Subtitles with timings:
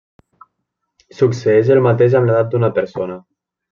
[1.19, 3.25] Succeeix el mateix amb l'edat d'una persona.